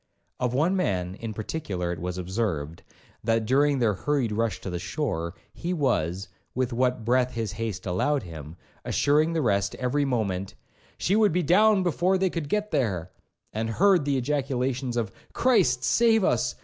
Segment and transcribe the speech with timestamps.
[0.39, 2.81] Of one man, in particular, it was observed,
[3.23, 7.85] that during their hurried rush to the shore, he was, with what breath his haste
[7.85, 10.55] allowed him, assuring the rest every moment,
[10.97, 13.11] 'she would be down before they could get there,'
[13.53, 16.55] and heard the ejaculations of 'Christ save us!